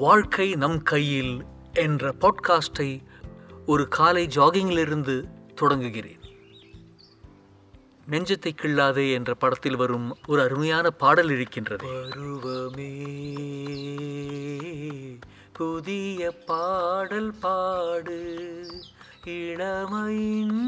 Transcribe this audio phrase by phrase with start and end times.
[0.00, 3.02] வாழ்க்கை நம் கையில் என்ற பாட்காஸ்டை
[3.66, 5.24] ஒரு காலை ஜாகிங்கிலிருந்து
[5.60, 6.20] தொடங்குகிறேன்.
[8.10, 11.86] நெஞ்சத்தை கிள்ளாதே என்ற படத்தில் வரும் ஒரு அருமையான பாடல் இருக்கின்றது.
[11.86, 12.94] பருவமே
[15.52, 18.20] புதிய பாடல் பாடு
[19.24, 20.58] இளமையின்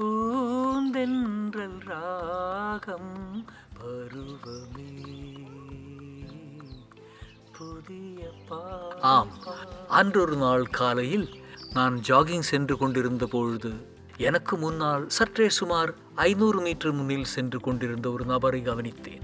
[0.00, 3.46] பூந்தென்றல் ராகம்
[3.78, 4.97] பருவமே.
[9.00, 9.28] ஆம்.
[9.88, 11.28] அன்றொரு நாள் காலையில்
[11.72, 13.72] நான் ஜாகிங் சென்று கொண்டிருந்த பொழுது
[14.16, 19.22] எனக்கு முன்னால் சற்றே சுமார் ஐநூறு மீட்டர் முன்னில் சென்று கொண்டிருந்த ஒரு நபரை கவனித்தேன்.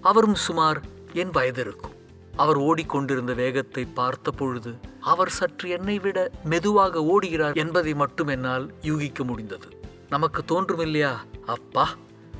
[0.00, 0.80] அவரும் சுமார்
[1.12, 1.96] என் வயதிருக்கும்
[2.36, 9.24] அவர் ஓடிக்கொண்டிருந்த வேகத்தை பார்த்த பொழுது அவர் சற்று என்னை விட மெதுவாக ஓடுகிறார் என்பதை மட்டும் என்னால் யூகிக்க
[9.24, 9.68] முடிந்தது.
[10.08, 11.88] நமக்கு தோன்றும் இல்லையா அப்பா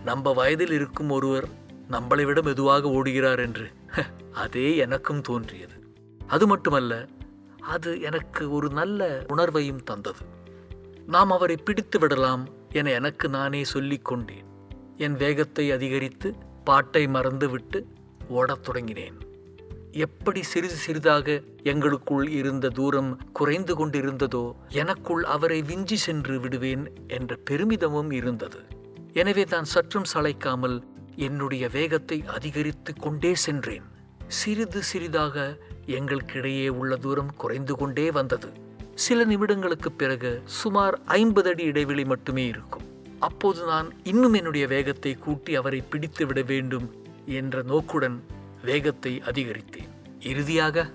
[0.05, 1.49] நம்ம வயதில் இருக்கும் ஒருவர்
[1.91, 3.73] நம்மளை விட மெதுவாக ஓடுகிறார் என்று.
[4.35, 5.73] அதே எனக்கும் தோன்றியது.
[6.27, 7.09] அது மட்டுமல்ல
[7.61, 10.25] அது எனக்கு ஒரு நல்ல உணர்வையும் தந்தது.
[11.07, 14.45] நாம் அவரை பிடித்து விடலாம் என எனக்கு நானே சொல்லிக் கொண்டேன்.
[14.97, 17.87] என் வேகத்தை அதிகரித்து பாட்டை மறந்துவிட்டு
[18.29, 19.19] ஓடத் தொடங்கினேன்.
[19.93, 28.11] எப்படி சிறிது சிறிதாக எங்களுக்குள் இருந்த தூரம் குறைந்து கொண்டிருந்ததோ எனக்குள் அவரை விஞ்சி சென்று விடுவேன் என்ற பெருமிதமும்
[28.11, 28.59] இருந்தது.
[29.13, 30.83] எனவே தான் சற்றும் சளைக்காமல்
[31.27, 33.87] என்னுடைய வேகத்தை அதிகரித்து கொண்டே சென்றேன்.
[34.27, 38.51] சிறிது சிறிதாக எங்களுக்கிடையே உள்ள தூரம் குறைந்து கொண்டே வந்தது.
[38.95, 42.87] சில நிமிடங்களுக்கு பிறகு சுமார் ஐம்பது அடி இடைவெளி மட்டுமே இருக்கும்.
[43.19, 46.87] அப்போது நான் இன்னும் என்னுடைய வேகத்தை கூட்டி அவரை பிடித்து விட வேண்டும்
[47.27, 48.19] என்ற நோக்குடன்
[48.63, 49.91] வேகத்தை அதிகரித்தேன்.
[50.21, 50.87] இறுதியாக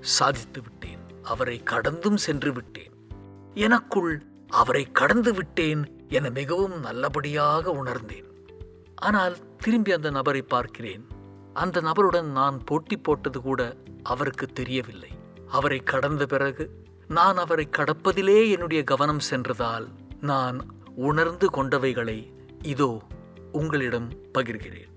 [0.00, 1.02] சாதித்து விட்டேன்.
[1.22, 2.94] அவரை கடந்தும் சென்று விட்டேன்.
[3.54, 4.12] எனக்குள்
[4.48, 8.28] அவரை கடந்து விட்டேன் என மிகவும் நல்லபடியாக உணர்ந்தேன்.
[9.06, 11.04] ஆனால் திரும்பி அந்த நபரை பார்க்கிறேன்.
[11.62, 13.60] அந்த நபருடன் நான் போட்டி போட்டது கூட
[14.02, 15.12] அவருக்கு தெரியவில்லை.
[15.48, 16.64] அவரை கடந்த பிறகு
[17.08, 19.86] நான் அவரை கடப்பதிலே என்னுடைய கவனம் சென்றதால்
[20.30, 20.58] நான்
[21.08, 22.18] உணர்ந்து கொண்டவைகளை
[22.72, 22.90] இதோ
[23.52, 24.92] உங்களிடம் பகிர்கிறேன்.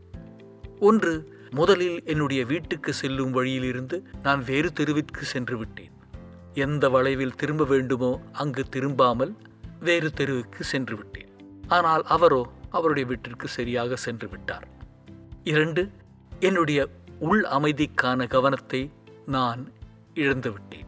[0.79, 1.13] ஒன்று
[1.49, 5.93] முதலில் என்னுடைய வீட்டுக்கு செல்லும் வழியிலிருந்து நான் வேறு தெருவிற்கு சென்று விட்டேன்.
[6.65, 8.11] எந்த வளைவில் திரும்ப வேண்டுமோ
[8.41, 9.33] அங்கு திரும்பாமல்
[9.79, 11.31] வேறு தெருவுக்கு சென்று விட்டேன்.
[11.67, 14.67] ஆனால் அவரோ அவருடைய வீட்டிற்கு சரியாக சென்று விட்டார்.
[15.43, 15.89] இரண்டு
[16.39, 16.89] என்னுடைய
[17.19, 18.91] உள் அமைதிக்கான கவனத்தை
[19.25, 19.71] நான்
[20.13, 20.85] இழந்துவிட்டேன்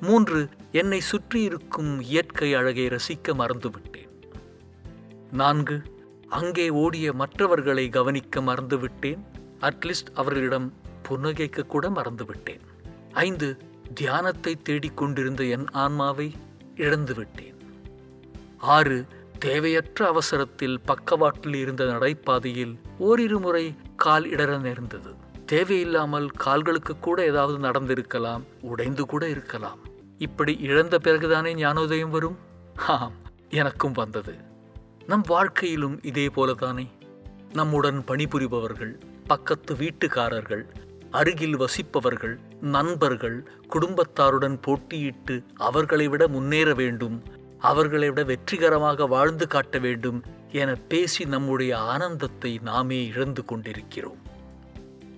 [0.00, 4.08] மூன்று என்னை சுற்றி இருக்கும் இயற்கை அழகை ரசிக்க மறந்துவிட்டேன்
[5.30, 5.82] நான்கு
[6.28, 9.18] அங்கே ஓடிய மற்றவர்களை கவனிக்க மறந்துவிட்டேன்
[9.60, 10.74] அட்லீஸ்ட் அவர்களிடம்
[11.08, 12.60] புன்னகைக்க கூட மறந்துவிட்டேன்
[13.12, 13.56] ஐந்து
[13.94, 16.34] தியானத்தை தேடிக்கொண்டிருந்த என் ஆன்மாவை
[16.76, 17.58] இழந்துவிட்டேன்
[18.58, 19.06] ஆறு
[19.40, 25.14] தேவையற்ற அவசரத்தில் பக்கவாட்டில் இருந்த நடைபாதையில் ஓரிரு முறை கால் இடர நேர்ந்தது.
[25.46, 29.78] தேவையில்லாமல் கால்களுக்கு கூட ஏதாவது நடந்திருக்கலாம் உடைந்து கூட இருக்கலாம்.
[30.18, 32.38] இப்படி இழந்த பிறகுதானே ஞானோதயம் வரும்?
[32.86, 33.12] ஆம்
[33.50, 34.34] எனக்கும் வந்தது.
[35.06, 36.88] நம் வாழ்க்கையிலும் இதே போலதானே.
[37.52, 38.94] நம்முடன் பணிபுரிபவர்கள்
[39.26, 40.62] பக்கத்து வீட்டுக்காரர்கள்
[41.10, 47.22] அருகில் வசிப்பவர்கள் நண்பர்கள் குடும்பத்தாருடன் போட்டியிட்டு அவர்களை விட முன்னேற வேண்டும்.
[47.60, 54.18] அவர்களை விட வெற்றிகரமாக வாழ்ந்து காட்ட வேண்டும் என பேசி நம்முடைய ஆனந்தத்தை நாமே இழந்து கொண்டிருக்கிறோம்.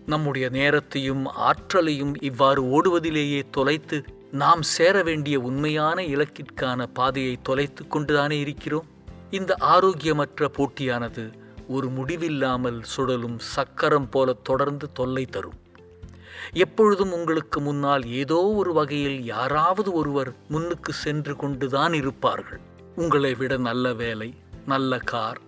[0.07, 8.87] நம்முடைய நேரத்தையும் ஆற்றலையும் இவ்வாறு ஓடுவதிலேயே தொலைத்து நாம் சேர வேண்டிய உண்மையான இலக்கிற்கான பாதையை தொலைத்து கொண்டுதானே இருக்கிறோம்?
[9.31, 11.33] இந்த ஆரோக்கியமற்ற போட்டியானது
[11.69, 15.61] ஒரு முடிவில்லாமல் சுழலும் சக்கரம் போல தொடர்ந்து தொல்லை தரும்.
[16.53, 22.61] எப்பொழுதும் உங்களுக்கு முன்னால் ஏதோ ஒரு வகையில் யாராவது ஒருவர் முன்னுக்கு சென்று கொண்டுதான் இருப்பார்கள்.
[22.97, 24.31] உங்களை விட நல்ல வேலை
[24.67, 25.41] நல்ல கார்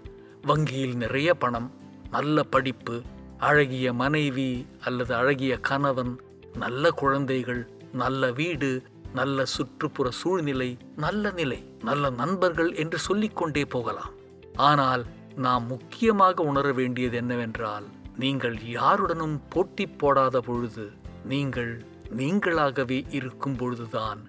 [0.46, 1.68] வங்கியில் நிறைய பணம்
[2.10, 2.96] நல்ல படிப்பு
[3.38, 4.50] அழகிய மனைவி
[4.80, 6.12] அல்லது அழகிய கணவன்
[6.56, 7.62] நல்ல குழந்தைகள்
[7.92, 8.70] நல்ல வீடு
[9.12, 14.14] நல்ல சுற்றுப்புற சூழ்நிலை நல்ல நிலை நல்ல நண்பர்கள் என்று சொல்லிக்கொண்டே போகலாம்.
[14.56, 15.04] ஆனால்
[15.36, 17.86] நாம் முக்கியமாக உணர வேண்டியது என்னவென்றால்
[18.18, 20.92] நீங்கள் யாருடனும் போட்டி போடாத பொழுது
[21.24, 21.84] நீங்கள்
[22.16, 24.20] நீங்களாகவே இருக்கும் பொழுதுதான்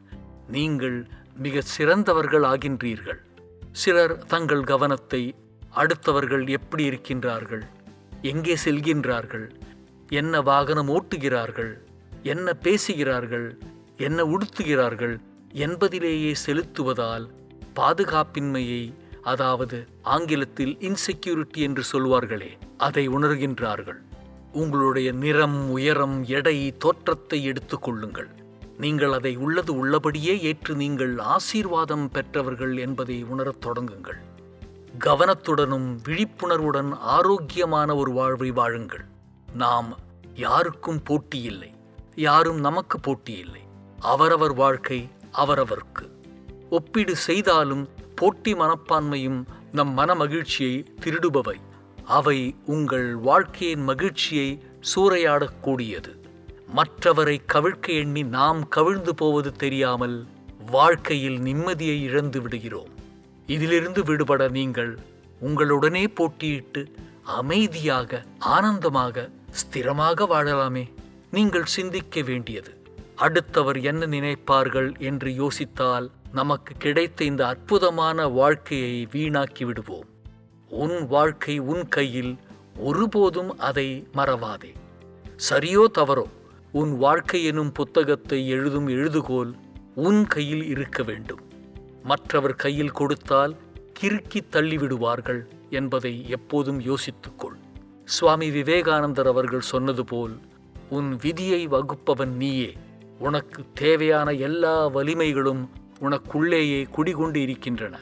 [0.47, 3.21] நீங்கள் மிக சிறந்தவர்கள் ஆகின்றீர்கள்.
[3.71, 5.35] சிலர் தங்கள் கவனத்தை
[5.75, 7.63] அடுத்தவர்கள் எப்படி இருக்கின்றார்கள்?
[8.21, 9.47] எங்கே செல்கின்றார்கள்?
[10.09, 11.73] என்ன வாகனம் ஓட்டுகிறார்கள்?
[12.23, 13.57] என்ன பேசுகிறார்கள்?
[13.97, 15.17] என்ன உடுத்துகிறார்கள்?
[15.51, 17.25] என்பதிலேயே செலுத்துவதால்
[17.75, 18.93] பாதுகாப்பின்மையை
[19.25, 24.01] அதாவது ஆங்கிலத்தில் இன்செக்யூரிட்டி என்று சொல்வார்களே அதை உணர்கின்றார்கள்.
[24.53, 28.27] உங்களுடைய நிறம் உயரம் எடை தோற்றத்தை எடுத்துக்கொள்ளுங்கள்
[28.77, 34.19] நீங்கள் அதை உள்ளது உள்ளபடியே ஏற்று நீங்கள் ஆசீர்வாதம் பெற்றவர்கள் என்பதை உணரத் தொடங்குங்கள்.
[34.99, 39.05] கவனத்துடனும் விழிப்புணர்வுடன் ஆரோக்கியமான ஒரு வாழ்வை வாழுங்கள்.
[39.53, 39.97] நாம்
[40.33, 41.71] யாருக்கும் போட்டி இல்லை.
[42.15, 43.61] யாரும் நமக்கு போட்டி இல்லை.
[43.99, 46.07] அவரவர் வாழ்க்கை அவரவர்க்கு.
[46.69, 49.39] ஒப்பீடு செய்தாலும் போட்டி மனப்பான்மையும்
[49.71, 51.57] நம் மன மகிழ்ச்சியை திருடுபவை.
[52.17, 54.49] அவை உங்கள் வாழ்க்கையின் மகிழ்ச்சியை
[54.89, 56.11] சூறையாடக்கூடியது.
[56.75, 60.17] மற்றவரை கவிழ்க்க எண்ணி நாம் கவிழ்ந்து போவது தெரியாமல்
[60.71, 62.91] வாழ்க்கையில் நிம்மதியை இழந்து விடுகிறோம்.
[63.47, 64.97] இதிலிருந்து விடுபட நீங்கள்
[65.41, 66.83] உங்களுடனே போட்டியிட்டு
[67.23, 69.29] அமைதியாக ஆனந்தமாக
[69.61, 70.85] ஸ்திரமாக வாழலாமே.
[71.31, 72.71] நீங்கள் சிந்திக்க வேண்டியது.
[73.15, 80.07] அடுத்தவர் என்ன நினைப்பார்கள் என்று யோசித்தால் நமக்கு கிடைத்த இந்த அற்புதமான வாழ்க்கையை வீணாக்கி விடுவோம்.
[80.69, 82.33] உன் வாழ்க்கை உன் கையில்
[82.79, 84.71] ஒருபோதும் அதை மறவாதே.
[85.49, 86.25] சரியோ தவறோ
[86.71, 89.51] உன் வாழ்க்கை எனும் புத்தகத்தை எழுதும் எழுதுகோல்
[89.95, 91.43] உன் கையில் இருக்க வேண்டும்.
[92.03, 93.55] மற்றவர் கையில் கொடுத்தால்
[93.99, 97.57] கிறுக்கி தள்ளிவிடுவார்கள் என்பதை எப்போதும் யோசித்துக்கொள்.
[98.03, 100.35] சுவாமி விவேகானந்தர் அவர்கள் சொன்னது போல்
[100.89, 102.71] உன் விதியை வகுப்பவன் நீயே.
[103.19, 105.63] உனக்கு தேவையான எல்லா வலிமைகளும்
[105.99, 107.99] உனக்குள்ளேயே குடிகொண்டு இருக்கின்றன.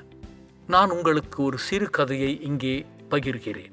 [0.67, 3.71] நான் உங்களுக்கு ஒரு சிறு கதையை இங்கே பகிர்கிறேன்.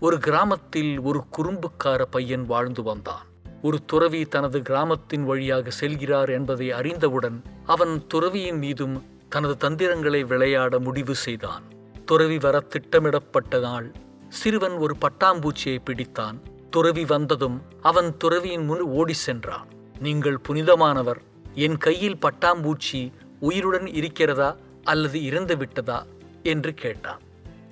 [0.00, 3.26] ஒரு கிராமத்தில் ஒரு குறும்புக்கார பையன் வாழ்ந்து வந்தான்.
[3.62, 11.14] ஒரு துறவி தனது கிராமத்தின் வழியாக செல்கிறார் என்பதை அறிந்தவுடன் அவன் துறவியின் மீதும் தனது தந்திரங்களை விளையாட முடிவு
[11.14, 11.62] செய்தான்.
[12.04, 13.92] துறவி வர திட்டமிடப்பட்ட நாள்
[14.28, 16.36] சிறுவன் ஒரு பட்டாம்பூச்சியை பிடித்தான்.
[16.70, 19.66] துறவி வந்ததும் அவன் துறவியின் முன் ஓடி சென்றான்.
[19.98, 21.20] நீங்கள் புனிதமானவர்.
[21.54, 26.06] என் கையில் பட்டாம்பூச்சி உயிருடன் இருக்கிறதா அல்லது இறந்து விட்டதா
[26.42, 27.20] என்று கேட்டான்.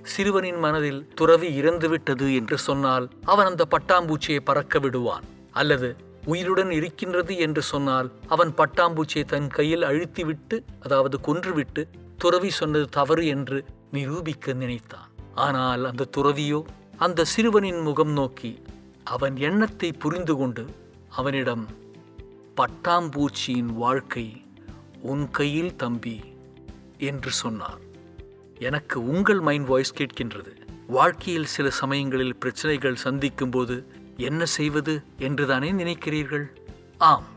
[0.03, 5.25] சிறுவனின் மனதில் துறவி இறந்துவிட்டது என்று சொன்னால் அவன் அந்த பட்டாம்பூச்சியை பறக்க விடுவான்.
[5.51, 5.97] அல்லது
[6.27, 13.65] உயிருடன் இருக்கின்றது என்று சொன்னால் அவன் பட்டாம்பூச்சியை தன் கையில் அழுத்திவிட்டு அதாவது கொன்றுவிட்டு துறவி சொன்னது தவறு என்று
[13.91, 15.11] நிரூபிக்க நினைத்தான்.
[15.35, 16.65] ஆனால் அந்த துறவியோ
[16.97, 18.63] அந்த சிறுவனின் முகம் நோக்கி
[19.05, 20.65] அவன் எண்ணத்தை புரிந்து கொண்டு
[21.09, 21.67] அவனிடம்
[22.61, 24.43] பட்டாம்பூச்சியின் வாழ்க்கை
[25.13, 26.17] உன் கையில் தம்பி
[27.09, 27.81] என்று சொன்னார்.
[28.61, 30.53] எனக்கு உங்கள் மைண்ட் வாய்ஸ் கேட்கின்றது.
[30.87, 33.77] வாழ்க்கையில் சில சமயங்களில் பிரச்சனைகள் சந்திக்கும் போது
[34.17, 36.47] என்ன செய்வது என்றுதானே நினைக்கிறீர்கள்?
[37.11, 37.29] ஆம்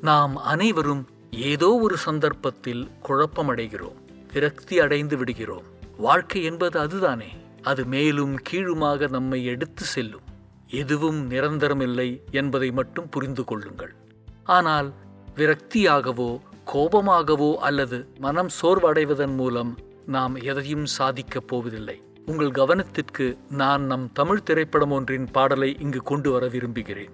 [0.00, 1.04] நாம் அனைவரும்
[1.50, 3.98] ஏதோ ஒரு சந்தர்ப்பத்தில் குழப்பமடைகிறோம்
[4.32, 5.66] விரக்தி அடைந்து விடுகிறோம்.
[5.96, 7.30] வாழ்க்கை என்பது அதுதானே
[7.62, 10.26] அது மேலும் கீழுமாக நம்மை எடுத்து செல்லும்.
[10.82, 13.94] எதுவும் நிரந்தரமில்லை என்பதை மட்டும் புரிந்து கொள்ளுங்கள்.
[14.56, 14.88] ஆனால்
[15.36, 16.30] விரக்தியாகவோ
[16.72, 22.02] கோபமாகவோ அல்லது மனம் சோர்வடைவதன் மூலம் நாம் எதையும் சாதிக்கப் போவதில்லை.
[22.26, 27.10] உங்கள் கவனத்திற்கு நான் நம் தமிழ் திரைப்படம் ஒன்றின் பாடலை இங்கு கொண்டு வர விரும்புகிறேன்.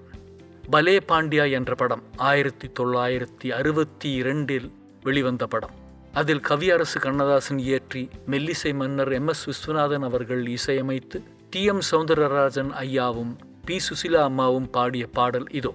[0.70, 4.72] பலே பாண்டியா என்ற படம் ஆயிரத்தி தொள்ளாயிரத்தி அறுபத்தி இரண்டில்
[5.02, 5.70] வெளிவந்த படம்.
[6.12, 9.28] அதில் கவியரசு கண்ணதாசன் இயற்றி மெல்லிசை மன்னர் எம்.
[9.28, 9.48] எஸ்.
[9.48, 11.64] விஸ்வநாதன் அவர்கள் இசையமைத்து டி.
[11.64, 11.80] எம்.
[11.90, 13.78] சௌந்தரராஜன் ஐயாவும் பி.
[13.90, 15.74] சுசிலா அம்மாவும் பாடிய பாடல் இதோ.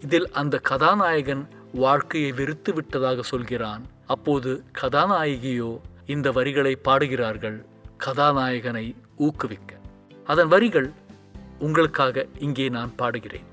[0.00, 3.82] இதில் அந்த கதாநாயகன் வாழ்க்கையை வெறுத்து விட்டதாக சொல்கிறான்.
[4.06, 7.64] அப்போது கதாநாயகியோ இந்த வரிகளை பாடுகிறார்கள்.
[8.06, 9.74] கதாநாயகனை ஊக்குவிக்க.
[10.24, 10.92] அதன் வரிகள்
[11.58, 13.44] உங்களுக்காக இங்கே நான் பாடுகிறேன்.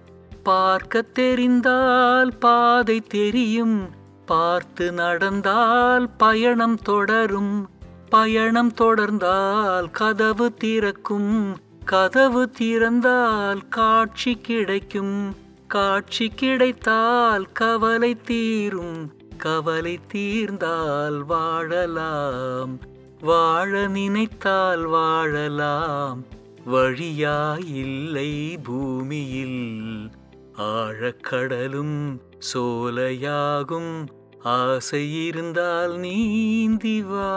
[0.43, 3.89] பார்க்க தெரிந்தால் பாதை தெரியும்.
[4.25, 7.69] பார்த்து நடந்தால் பயணம் தொடரும்.
[8.09, 11.57] பயணம் தொடர்ந்தால் கதவு திறக்கும்.
[11.85, 15.35] கதவு திறந்தால் காட்சி கிடைக்கும்.
[15.73, 19.11] காட்சி கிடைத்தால் கவலை தீரும்.
[19.37, 22.79] கவலை தீர்ந்தால் வாழலாம்.
[23.21, 26.25] வாழ நினைத்தால் வாழலாம்.
[26.65, 30.09] வழியா இல்லை பூமியில்.
[30.57, 32.19] ஆழக்கடலும்
[32.53, 34.05] சோலையாகும்.
[34.43, 37.31] ஆசை இருந்தால் நீந்திவா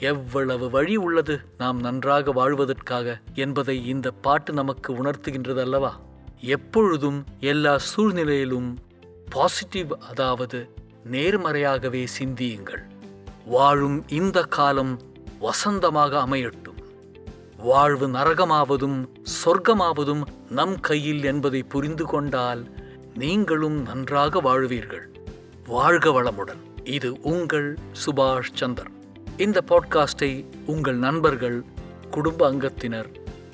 [0.00, 6.00] எவ்வளவு வழி உள்ளது நாம் நன்றாக வாழ்வதற்காக என்பதை இந்த பாட்டு நமக்கு உணர்த்துகின்றது அல்லவா
[6.40, 8.78] எப்பொழுதும் எல்லா சூழ்நிலையிலும்
[9.30, 10.70] பாசிட்டிவ் அதாவது
[11.10, 12.82] நேர்மறையாகவே சிந்தியுங்கள்.
[13.46, 15.00] வாழும் இந்த காலம்
[15.40, 16.78] வசந்தமாக அமையட்டும்.
[17.56, 19.06] வாழ்வு நரகமாவதும்
[19.44, 22.66] சொர்க்கமாவதும் நம் கையில் என்பதை புரிந்து கொண்டால்
[23.14, 25.06] நீங்களும் நன்றாக வாழ்வீர்கள்.
[25.66, 26.88] வாழ்க வளமுடன்.
[26.88, 28.97] இது உங்கள் சுபாஷ் சந்திரன்.
[29.38, 31.64] இந்த பாட்காஸ்டை உங்கள் நண்பர்கள்
[32.10, 33.06] குடும்ப அங்கத்தினர்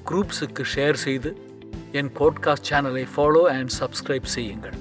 [0.07, 1.37] குரூப்ஸுக்கு ஷேர் செய்து
[1.93, 4.73] என் பாட்காஸ்ட் சேனலை ஃபாலோ அண்ட் சப்ஸ்கிரைப் செய்யுங்கள்.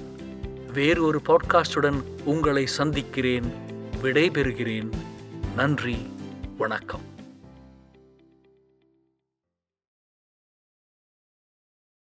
[0.72, 3.52] வேறு ஒரு பாட்காஸ்டுடன் உங்களை சந்திக்கிறேன்
[4.02, 4.90] விடைபெறுகிறேன்.
[5.56, 5.96] நன்றி
[6.58, 7.12] வணக்கம்.